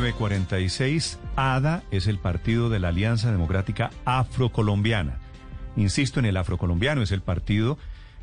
[0.00, 1.18] 946.
[1.36, 5.18] ADA es el partido de la Alianza Democrática Afrocolombiana.
[5.76, 7.76] Insisto en el afrocolombiano, es el partido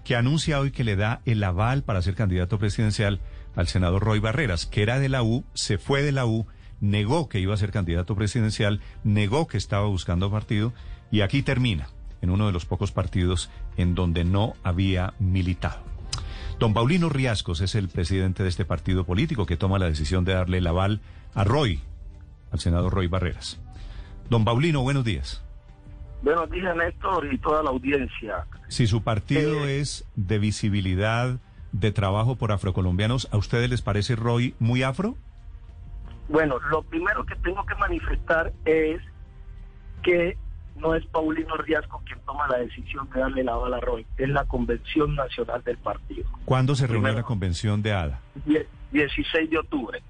[0.03, 3.19] que anuncia hoy que le da el aval para ser candidato presidencial
[3.55, 6.47] al senador Roy Barreras, que era de la U, se fue de la U,
[6.79, 10.73] negó que iba a ser candidato presidencial, negó que estaba buscando partido
[11.11, 11.89] y aquí termina
[12.21, 15.96] en uno de los pocos partidos en donde no había militado.
[16.59, 20.33] Don Paulino Riascos es el presidente de este partido político que toma la decisión de
[20.33, 21.01] darle el aval
[21.35, 21.81] a Roy,
[22.51, 23.61] al senador Roy Barreras.
[24.29, 25.43] Don Paulino, buenos días.
[26.23, 28.47] Buenos días, Néstor, y toda la audiencia.
[28.69, 31.39] Si su partido Eh, es de visibilidad,
[31.73, 35.15] de trabajo por afrocolombianos, ¿a ustedes les parece Roy muy afro?
[36.27, 38.99] Bueno, lo primero que tengo que manifestar es
[40.01, 40.37] que
[40.79, 44.29] no es Paulino Riasco quien toma la decisión de darle la bala a Roy, es
[44.29, 46.25] la Convención Nacional del Partido.
[46.45, 47.17] ¿Cuándo se reunió Primero.
[47.21, 48.19] la convención de ADA?
[48.45, 50.01] Die- 16 de octubre,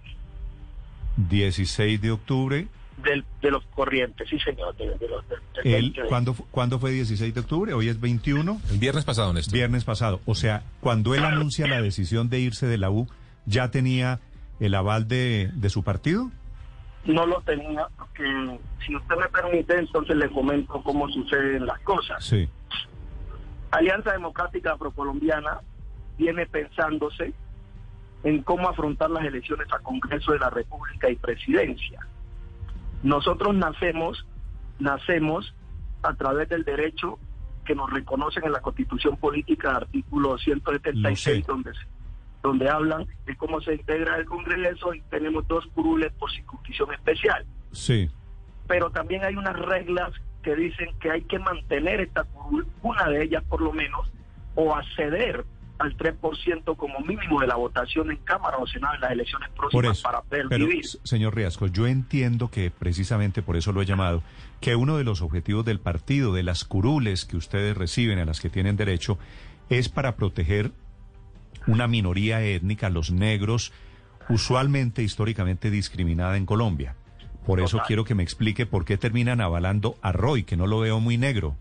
[1.18, 2.68] 16 de octubre.
[3.04, 4.76] del, de los corrientes, sí señor.
[4.76, 7.74] De, de los, del- del- El, del- ¿cuándo, fu- ¿Cuándo fue 16 de octubre?
[7.74, 8.60] Hoy es 21.
[8.72, 9.54] El viernes pasado, Néstor.
[9.54, 10.20] Viernes pasado.
[10.26, 13.08] O sea, cuando él anuncia la decisión de irse de la U,
[13.46, 14.20] ¿ya tenía
[14.60, 16.32] el aval de, de su partido?
[17.06, 22.24] No lo tenía, porque si usted me permite, entonces le comento cómo suceden las cosas.
[22.24, 22.50] Sí.
[23.72, 25.62] Alianza Democrática Afrocolombiana
[26.18, 27.34] viene pensándose
[28.24, 32.06] en cómo afrontar las elecciones a Congreso de la República y Presidencia.
[33.04, 34.26] Nosotros nacemos,
[34.80, 35.54] nacemos
[36.04, 37.20] a través del derecho
[37.66, 41.44] que nos reconocen en la Constitución Política, artículo Lo 176, sé.
[41.48, 41.72] donde,
[42.48, 47.46] donde hablan de cómo se integra el Congreso y tenemos dos curules por circunscripción especial
[47.72, 48.10] Sí.
[48.68, 50.12] pero también hay unas reglas
[50.44, 54.12] que dicen que hay que mantener esta curul, una de ellas por lo menos,
[54.56, 55.46] o acceder
[55.80, 59.98] al 3% como mínimo de la votación en Cámara o Senado en las elecciones próximas
[60.00, 60.04] eso.
[60.04, 60.86] para poder Pero, vivir.
[61.04, 64.24] señor Riasco, yo entiendo que precisamente por eso lo he llamado,
[64.60, 68.40] que uno de los objetivos del partido, de las curules que ustedes reciben, a las
[68.42, 69.20] que tienen derecho,
[69.70, 70.72] es para proteger
[71.68, 73.74] una minoría étnica, los negros,
[74.30, 76.96] usualmente, históricamente discriminada en Colombia.
[77.46, 77.88] Por eso Total.
[77.88, 81.18] quiero que me explique por qué terminan avalando a Roy, que no lo veo muy
[81.18, 81.56] negro.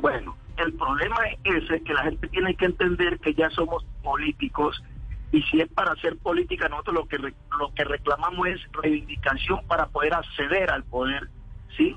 [0.00, 4.82] Bueno, el problema es ese, que la gente tiene que entender que ya somos políticos
[5.30, 9.86] y si es para hacer política, nosotros lo que lo que reclamamos es reivindicación para
[9.86, 11.28] poder acceder al poder,
[11.76, 11.96] ¿sí?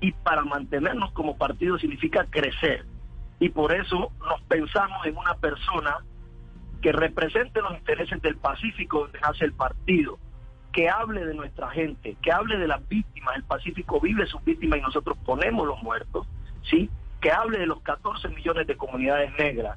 [0.00, 2.84] Y para mantenernos como partido significa crecer.
[3.40, 5.98] Y por eso nos pensamos en una persona
[6.86, 10.20] que represente los intereses del Pacífico donde nace el partido,
[10.72, 13.34] que hable de nuestra gente, que hable de las víctimas.
[13.34, 16.28] El Pacífico vive sus víctimas y nosotros ponemos los muertos,
[16.70, 16.88] ¿sí?
[17.20, 19.76] Que hable de los 14 millones de comunidades negras,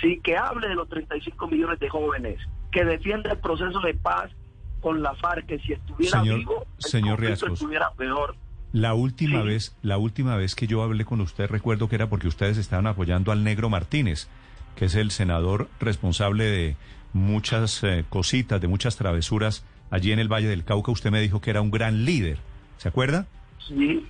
[0.00, 0.18] ¿sí?
[0.24, 2.40] Que hable de los 35 millones de jóvenes,
[2.72, 4.32] que defienda el proceso de paz
[4.80, 7.52] con la FARC, que si estuviera Señor- vivo, el señor Riascos.
[7.52, 8.34] estuviera peor.
[8.72, 9.46] La última Sí.
[9.46, 12.88] vez, la última vez que yo hablé con usted, recuerdo que era porque ustedes estaban
[12.88, 14.28] apoyando al Negro Martínez,
[14.76, 16.76] que es el senador responsable de
[17.12, 20.92] muchas eh, cositas, de muchas travesuras allí en el Valle del Cauca.
[20.92, 22.38] Usted me dijo que era un gran líder.
[22.78, 23.26] ¿Se acuerda?
[23.68, 24.06] Sí,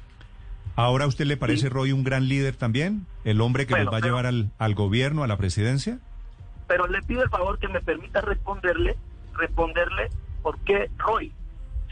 [0.76, 1.68] ¿Ahora a usted le parece Sí.
[1.68, 3.04] Roy un gran líder también?
[3.24, 5.98] ¿El hombre que Bueno, nos va a pero- llevar al, al gobierno, a la presidencia?
[6.68, 8.96] pero le pido el favor que me permita responderle,
[9.34, 10.08] responderle
[10.40, 11.32] por qué Roy,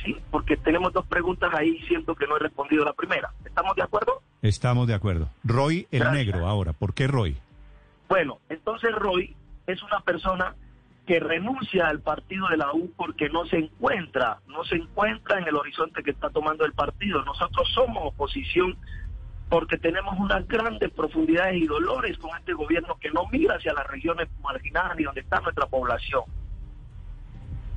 [0.05, 3.31] sí, porque tenemos dos preguntas ahí y siento que no he respondido la primera.
[3.45, 4.23] ¿Estamos de acuerdo?
[4.41, 5.29] Estamos de acuerdo.
[5.43, 6.27] Roy el Gracias.
[6.27, 6.73] Negro, ahora.
[6.75, 7.37] ¿Por qué Roy?
[8.09, 9.37] Bueno, entonces Roy
[9.67, 10.55] es una persona
[11.07, 15.49] que renuncia al partido de la U porque no se encuentra, no se encuentra en
[15.49, 17.23] el horizonte que está tomando el partido.
[17.25, 18.77] Nosotros somos oposición
[19.49, 23.87] porque tenemos unas grandes profundidades y dolores con este gobierno que no mira hacia las
[23.87, 26.25] regiones marginadas ni donde está nuestra población.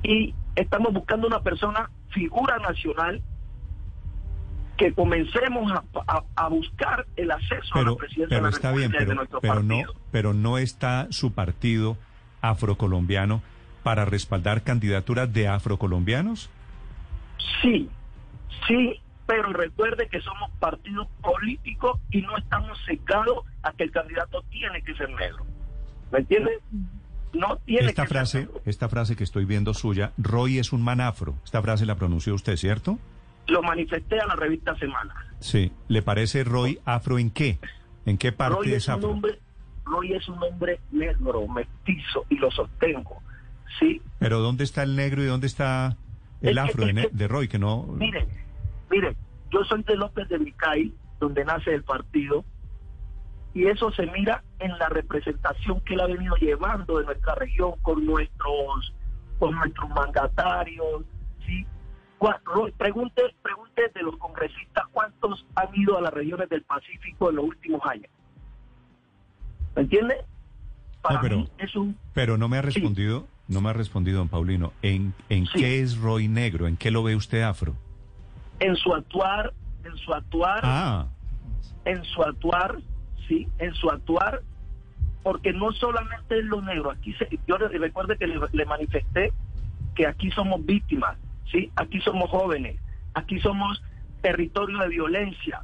[0.02, 3.22] Y estamos buscando una persona, figura nacional,
[4.82, 8.56] que comencemos a, a- a buscar el acceso a Pero, la presidencia pero de la
[8.56, 9.94] está bien, República de pero, nuestro pero no, partido.
[10.10, 11.96] pero no está su partido
[12.40, 13.42] afrocolombiano
[13.84, 16.50] para respaldar candidaturas de afrocolombianos.
[17.62, 17.88] Sí,
[18.66, 24.42] sí, pero recuerde que somos partido político y no estamos cegados a que el candidato
[24.50, 25.44] tiene que ser negro.
[26.10, 26.58] ¿Me entiende?
[27.32, 28.60] no tiene esta que ser frase, negro.
[28.66, 31.34] esta frase que estoy viendo suya, Roy es un man afro.
[31.44, 32.98] Esta frase la pronunció usted, ¿cierto?
[33.48, 35.14] Lo manifesté a la revista Semana.
[35.40, 35.72] Sí.
[35.88, 37.58] ¿Le parece Roy afro en qué?
[38.06, 39.38] ¿En qué parte Roy es un hombre,
[39.84, 43.20] Roy es un hombre negro, mestizo, y lo sostengo.
[43.78, 45.96] Sí, Pero ¿dónde está el negro y dónde está
[46.40, 47.48] el Es afro de, es ne- que- de Roy?
[47.48, 47.84] Que no.
[47.98, 48.26] Mire,
[48.90, 49.16] mire,
[49.50, 52.44] yo soy de López de Micay, donde nace el partido,
[53.54, 57.72] y eso se mira en la representación que él ha venido llevando de nuestra región
[57.82, 58.92] con nuestros,
[59.38, 61.02] con nuestros mandatarios,
[61.46, 61.66] sí.
[62.78, 67.44] Pregunte, pregunte de los congresistas cuántos han ido a las regiones del Pacífico en los
[67.46, 68.06] últimos años.
[69.74, 70.16] ¿Me entiende?
[71.00, 74.28] Para pero- mí es un Pero no me ha respondido, no me ha respondido, don
[74.28, 74.72] Paulino.
[74.82, 75.58] ¿En, en Sí.
[75.58, 76.68] qué es Roy negro?
[76.68, 77.74] ¿En qué lo ve usted afro?
[78.60, 79.52] en su actuar,
[79.82, 80.60] en su actuar.
[80.62, 81.06] Ah,
[81.84, 82.78] en su actuar,
[83.26, 84.40] sí, en su actuar,
[85.24, 89.32] porque no solamente es lo negro, aquí se, yo le- recuerde que le, le manifesté
[89.96, 91.16] que aquí somos víctimas,
[91.52, 92.80] sí, aquí somos jóvenes,
[93.14, 93.80] aquí somos
[94.22, 95.62] territorio de violencia,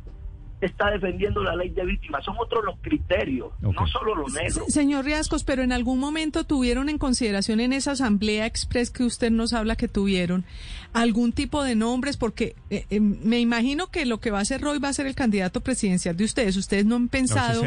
[0.61, 4.65] está defendiendo la ley de víctimas, son otros los criterios, no solo lo negro.
[4.67, 9.05] Se- Señor Riascos, pero en algún momento tuvieron en consideración en esa asamblea express que
[9.05, 10.45] usted nos habla que tuvieron
[10.93, 14.61] algún tipo de nombres, porque eh, eh, me imagino que lo que va a hacer
[14.61, 16.57] Roy va a ser el candidato presidencial de ustedes.
[16.57, 17.61] Ustedes no han pensado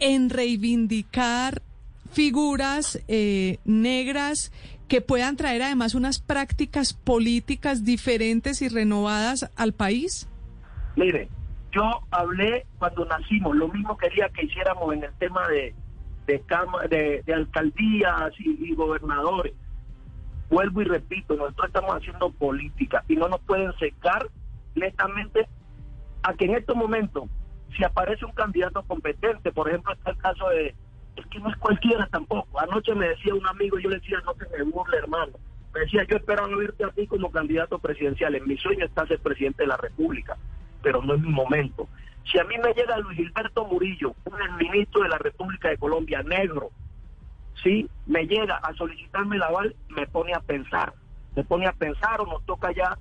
[0.00, 1.62] en reivindicar
[2.10, 4.50] figuras eh, negras
[4.88, 10.28] que puedan traer además unas prácticas políticas diferentes y renovadas al país.
[10.96, 11.28] Mire,
[11.70, 15.74] yo hablé cuando nacimos, lo mismo quería que hiciéramos en el tema de,
[16.26, 19.52] de, de, alcaldías y, y gobernadores.
[20.50, 24.26] Vuelvo y repito, nosotros estamos haciendo política y no nos pueden secar
[24.74, 25.46] netamente
[26.22, 27.24] a que en estos momentos,
[27.76, 30.74] si aparece un candidato competente, por ejemplo, está el caso de,
[31.20, 32.60] es que no es cualquiera tampoco.
[32.60, 35.32] Anoche me decía un amigo, yo le decía, no te me burle, hermano.
[35.74, 38.34] Me decía, yo espero no irte a ti como candidato presidencial.
[38.34, 40.36] En mi sueño está ser presidente de la República,
[40.82, 41.88] pero no es mi momento.
[42.30, 46.22] Si a mí me llega Luis Gilberto Murillo, un ministro de la República de Colombia,
[46.22, 46.70] negro,
[47.62, 50.92] sí, me llega a solicitarme el aval, me pone a pensar.
[51.34, 52.98] Me pone a pensar o nos toca ya,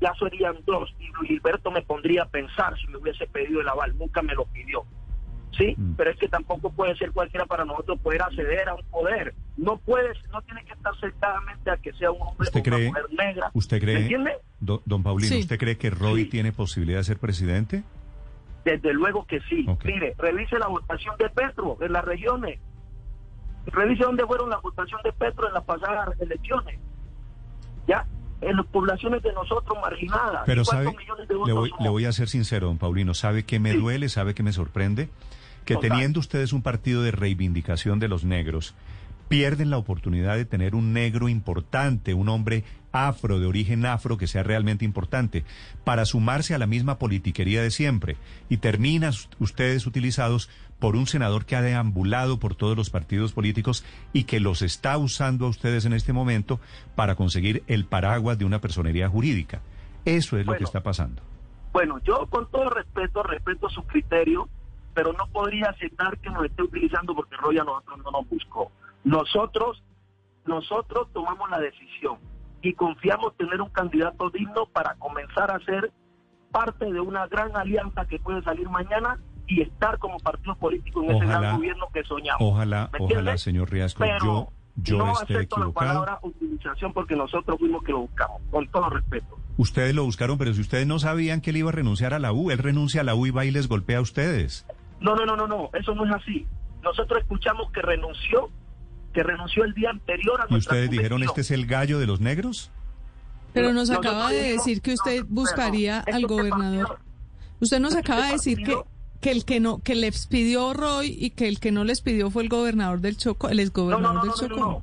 [0.00, 0.94] ya serían dos.
[0.98, 3.96] Y Luis Gilberto me pondría a pensar si me hubiese pedido el aval.
[3.96, 4.84] Nunca me lo pidió.
[5.56, 5.94] Sí, Mm.
[5.96, 9.34] pero es que tampoco puede ser cualquiera para nosotros poder acceder a un poder.
[9.56, 12.86] No puedes, no tiene que estar cercadamente a que sea un hombre ¿Usted o una
[12.88, 13.50] mujer negra.
[13.54, 14.32] ¿Usted ¿Me cree, entiende?
[14.60, 15.40] do- don Paulino, Sí.
[15.40, 16.30] usted cree que Roy Sí.
[16.30, 17.84] tiene posibilidad de ser presidente?
[18.64, 19.66] Desde luego que sí.
[19.84, 22.58] Mire, revise la votación de Petro en las regiones.
[23.66, 26.78] Revise dónde fueron la votación de Petro en las pasadas elecciones.
[27.86, 28.06] Ya,
[28.40, 30.42] en las poblaciones de nosotros marginadas.
[30.46, 33.14] Pero ¿Y sabe, cuántos millones de le voy, le voy a ser sincero, don Paulino,
[33.14, 33.78] ¿sabe que me Sí.
[33.78, 35.08] duele, sabe que me sorprende?
[35.64, 35.90] Que Total.
[35.90, 38.74] teniendo ustedes un partido de reivindicación de los negros,
[39.28, 42.62] pierden la oportunidad de tener un negro importante, un hombre
[42.92, 45.44] afro, de origen afro, que sea realmente importante,
[45.82, 48.16] para sumarse a la misma politiquería de siempre.
[48.50, 53.32] Y terminan us- ustedes utilizados por un senador que ha deambulado por todos los partidos
[53.32, 56.60] políticos y que los está usando a ustedes en este momento
[56.94, 59.62] para conseguir el paraguas de una personería jurídica.
[60.04, 61.22] Eso es lo que está pasando.
[61.72, 64.48] Bueno, yo con todo respeto, respeto su criterio,
[64.94, 68.70] pero no podría aceptar que nos esté utilizando porque Roy a nosotros no nos buscó.
[69.04, 69.82] Nosotros,
[70.46, 72.18] nosotros tomamos la decisión
[72.62, 75.92] y confiamos tener un candidato digno para comenzar a ser
[76.50, 81.10] parte de una gran alianza que puede salir mañana y estar como partido político en
[81.10, 82.40] ese Ojalá- gran gobierno que soñamos.
[82.40, 87.14] Ojalá, ¿Me ojalá, señor Riasco, Pero yo, yo no esté acepto la palabra utilización porque
[87.16, 89.36] nosotros fuimos que lo buscamos, con todo respeto.
[89.56, 92.32] Ustedes lo buscaron, pero si ustedes no sabían que él iba a renunciar a la
[92.32, 94.66] U, él renuncia a la U y va y les golpea a ustedes.
[95.04, 96.46] No, no, no, no, no, eso no es así.
[96.82, 98.48] Nosotros escuchamos que renunció,
[99.12, 102.20] que renunció el día anterior a ¿Y ustedes dijeron, este es el gallo de los
[102.20, 102.70] negros?
[103.52, 106.98] Pero nos acaba de decir que usted no, buscaría al ¿esto qué gobernador.
[107.60, 108.76] Usted nos acaba de decir que,
[109.20, 112.30] que el que no, que les pidió Roy y que el que no les pidió
[112.30, 114.70] fue el gobernador del Choco, el No, no, exgobernador no, del no, no, Choco.
[114.70, 114.82] no.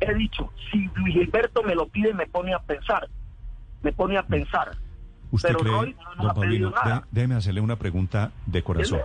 [0.00, 3.08] He dicho, si Luis Gilberto me lo pide, me pone a pensar.
[3.82, 4.76] Me pone a pensar.
[5.30, 7.00] ¿Usted Pero cree, Roy no nos don ha pedido Paulino, nada.
[7.00, 9.00] dé- déjeme hacerle una pregunta de corazón.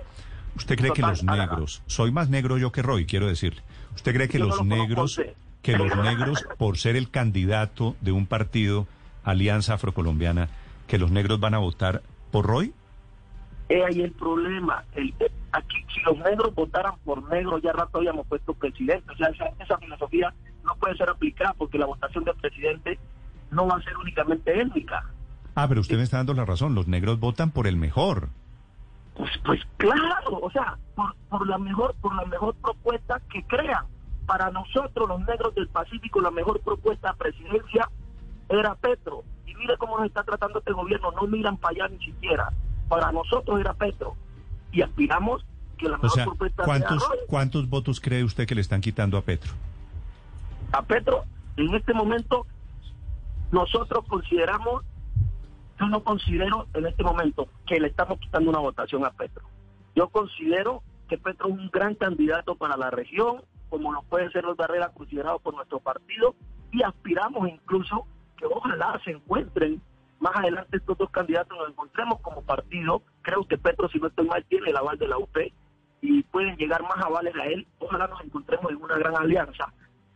[0.56, 3.62] ¿Usted cree que los negros, soy más negro yo que Roy, quiero decir,
[3.96, 5.22] ¿usted cree que Yo no los lo negros,
[5.62, 8.88] que los negros, por ser el candidato de un partido,
[9.24, 10.50] Alianza Afrocolombiana,
[10.88, 12.01] que los negros van a votar
[12.32, 12.74] por Roy?
[13.70, 14.84] Es ahí el problema.
[14.96, 15.13] El,
[15.51, 19.12] aquí, si los negros votaran por negro, ya rato habíamos puesto presidente.
[19.12, 22.98] O sea, esa, esa filosofía no puede ser aplicada porque la votación del presidente
[23.51, 25.06] no va a ser únicamente étnica.
[25.56, 28.29] Ah, pero usted me está dando la razón, los negros votan por el mejor.
[29.16, 33.86] Pues, pues claro, o sea, por, por la mejor, por la mejor propuesta que crean.
[34.25, 37.89] para nosotros los negros del Pacífico la mejor propuesta de presidencia
[38.48, 39.24] era Petro.
[39.48, 42.51] Y mire cómo nos está tratando este gobierno, no miran para allá ni siquiera.
[42.88, 44.16] Para nosotros era Petro.
[44.72, 45.44] Y aspiramos
[45.78, 47.12] que la O mejor sea, propuesta ¿cuántos, sea.
[47.28, 49.51] ¿cuántos votos cree usted que le están quitando a Petro?
[50.72, 51.24] a Petro,
[51.58, 52.46] en este momento
[53.51, 54.84] nosotros consideramos,
[55.80, 59.44] yo no considero en este momento que le estamos quitando una votación a Petro.
[59.96, 64.44] Yo considero que Petro es un gran candidato para la región, como lo puede ser
[64.44, 66.36] los Barrera considerado por nuestro partido,
[66.72, 68.06] y aspiramos incluso
[68.38, 69.82] que ojalá se encuentren
[70.20, 73.02] más adelante estos dos candidatos, nos encontremos como partido.
[73.22, 75.38] Creo que Petro, si no estoy mal, tiene el aval de la UP
[76.02, 77.66] y pueden llegar más avales a él.
[77.80, 79.74] Ojalá nos encontremos en una gran alianza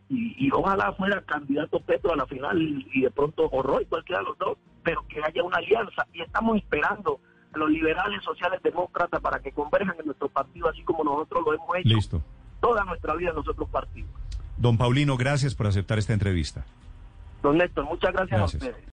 [0.08, 4.28] y, ojalá fuera candidato Petro a la final y, de pronto o Roy, cualquiera de
[4.28, 7.18] los dos, pero que haya una alianza y estamos esperando
[7.52, 11.54] a los liberales, sociales, demócratas para que converjan en nuestro partido así como nosotros lo
[11.54, 12.22] hemos hecho Listo.
[12.60, 14.10] toda nuestra vida en los otros partidos.
[14.56, 16.64] Don Paulino, gracias por aceptar esta entrevista.
[17.42, 18.62] Don Néstor, muchas gracias, Gracias.
[18.62, 18.93] a ustedes.